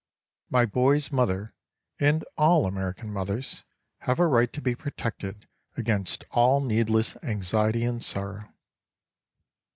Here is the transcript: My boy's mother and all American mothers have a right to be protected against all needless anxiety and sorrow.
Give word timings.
My 0.49 0.65
boy's 0.65 1.11
mother 1.11 1.53
and 1.99 2.25
all 2.35 2.65
American 2.65 3.13
mothers 3.13 3.63
have 3.99 4.17
a 4.17 4.25
right 4.25 4.51
to 4.51 4.59
be 4.59 4.73
protected 4.73 5.47
against 5.77 6.23
all 6.31 6.59
needless 6.59 7.15
anxiety 7.21 7.83
and 7.85 8.03
sorrow. 8.03 8.51